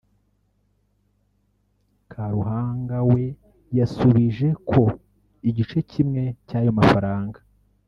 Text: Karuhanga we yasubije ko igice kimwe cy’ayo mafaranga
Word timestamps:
Karuhanga 2.11 2.97
we 3.11 3.23
yasubije 3.77 4.47
ko 4.69 4.81
igice 5.49 5.77
kimwe 5.91 6.23
cy’ayo 6.47 6.71
mafaranga 6.79 7.39